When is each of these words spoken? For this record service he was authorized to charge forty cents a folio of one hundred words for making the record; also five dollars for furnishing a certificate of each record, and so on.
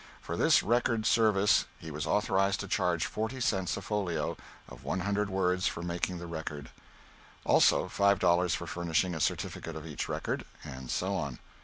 For 0.19 0.35
this 0.35 0.63
record 0.63 1.05
service 1.05 1.65
he 1.77 1.91
was 1.91 2.07
authorized 2.07 2.61
to 2.61 2.67
charge 2.67 3.05
forty 3.05 3.39
cents 3.39 3.77
a 3.77 3.83
folio 3.83 4.35
of 4.67 4.83
one 4.83 5.01
hundred 5.01 5.29
words 5.29 5.67
for 5.67 5.83
making 5.83 6.17
the 6.17 6.25
record; 6.25 6.71
also 7.45 7.87
five 7.87 8.17
dollars 8.17 8.55
for 8.55 8.65
furnishing 8.65 9.13
a 9.13 9.19
certificate 9.19 9.75
of 9.75 9.85
each 9.85 10.09
record, 10.09 10.43
and 10.63 10.89
so 10.89 11.13
on. 11.13 11.37